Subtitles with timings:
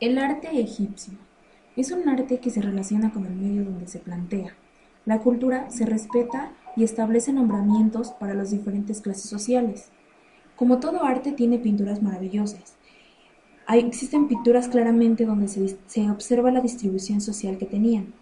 [0.00, 1.14] El arte egipcio
[1.74, 4.54] es un arte que se relaciona con el medio donde se plantea.
[5.04, 9.90] La cultura se respeta y establece nombramientos para las diferentes clases sociales.
[10.54, 12.76] Como todo arte tiene pinturas maravillosas.
[13.68, 18.14] Existen pinturas claramente donde se, se observa la distribución social que tenían.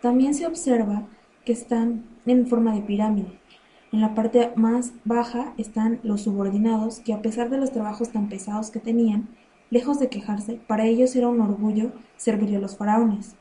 [0.00, 1.08] También se observa
[1.44, 3.40] que están en forma de pirámide.
[3.90, 8.28] En la parte más baja están los subordinados que a pesar de los trabajos tan
[8.28, 9.28] pesados que tenían,
[9.70, 13.36] lejos de quejarse, para ellos era un orgullo servir a los faraones,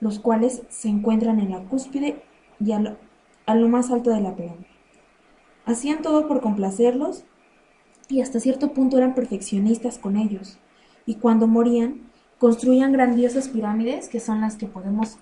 [0.00, 2.22] los cuales se encuentran en la cúspide
[2.60, 4.66] y a lo, más alto de la pirámide.
[5.64, 7.24] Hacían todo por complacerlos
[8.08, 10.58] y hasta cierto punto eran perfeccionistas con ellos,
[11.06, 15.18] y cuando morían construían grandiosas pirámides que son las que podemos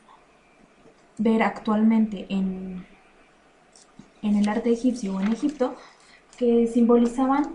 [1.16, 2.84] ver actualmente en
[4.26, 5.74] en el arte egipcio o en Egipto
[6.36, 7.54] que simbolizaban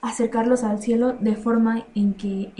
[0.00, 2.52] acercarlos al cielo de forma en que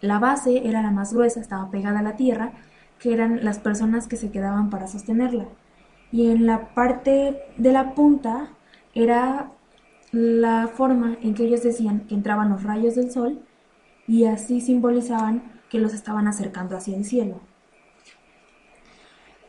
[0.00, 2.52] la base era la más gruesa, estaba pegada a la tierra,
[2.98, 5.46] que eran las personas que se quedaban para sostenerla.
[6.12, 8.50] Y en la parte de la punta
[8.94, 9.50] era
[10.12, 13.40] la forma en que ellos decían que entraban los rayos del sol
[14.06, 17.40] y así simbolizaban que los estaban acercando hacia el cielo.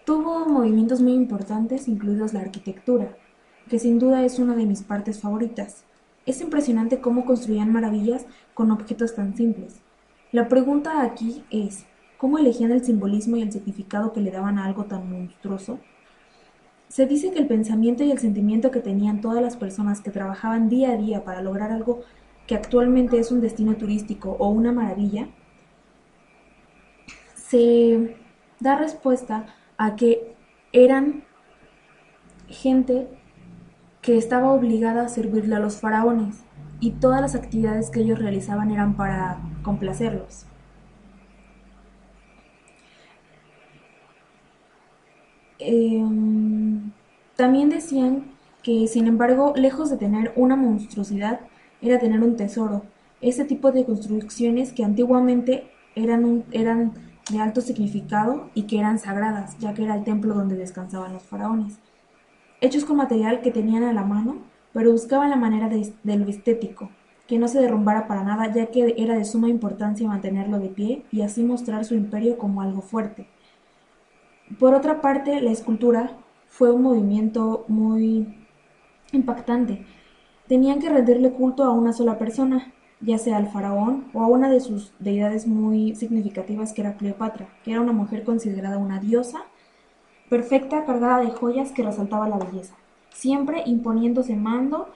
[0.06, 3.16] Tuvo movimientos muy importantes, incluidos la arquitectura
[3.70, 5.86] que sin duda es una de mis partes favoritas.
[6.26, 9.82] Es impresionante cómo construían maravillas con objetos tan simples.
[10.32, 11.86] La pregunta aquí es,
[12.18, 15.80] ¿cómo elegían el simbolismo y el significado que le daban a algo tan monstruoso?
[16.88, 20.70] Se dice que el pensamiento y el sentimiento que tenían todas las personas que trabajaban
[20.70, 22.02] día a día para lograr algo
[22.48, 25.28] que actualmente es un destino turístico o una maravilla,
[27.36, 28.18] se
[28.60, 29.46] da respuesta
[29.78, 30.36] a que
[30.72, 31.24] eran
[32.48, 33.08] gente
[34.06, 36.44] que estaba obligada a servirle a los faraones,
[36.80, 40.46] y todas las actividades que ellos realizaban eran para complacerlos.
[45.58, 46.92] Em,
[47.36, 48.26] también decían
[48.62, 51.40] que, sin embargo, lejos de tener una monstruosidad,
[51.82, 52.84] era tener un tesoro.
[53.22, 56.94] Ese tipo de construcciones que antiguamente eran, eran
[57.32, 61.24] de alto significado y que eran sagradas, ya que era el templo donde descansaban los
[61.24, 61.80] faraones
[62.66, 64.38] hechos con material que tenían a la mano,
[64.74, 66.90] pero buscaban la manera de, lo estético,
[67.28, 71.06] que no se derrumbara para nada, ya que era de suma importancia mantenerlo de pie
[71.12, 73.28] y así mostrar su imperio como algo fuerte.
[74.60, 76.18] Por otra parte, la escultura
[76.48, 78.46] fue un movimiento muy
[79.12, 79.86] impactante.
[80.48, 84.50] Tenían que rendirle culto a una sola persona, ya sea al faraón o a una
[84.50, 89.46] de sus deidades muy significativas que era Cleopatra, que era una mujer considerada una diosa
[90.30, 92.76] perfecta, cargada de joyas que resaltaba la belleza,
[93.14, 94.90] siempre imponiéndose mando,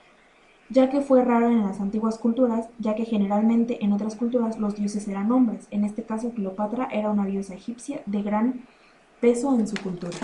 [0.70, 4.76] ya que fue raro en las antiguas culturas, ya que generalmente en otras culturas los
[4.76, 5.68] dioses eran hombres.
[5.72, 8.62] En este caso, Cleopatra era una diosa egipcia de gran
[9.20, 10.18] peso en su cultura.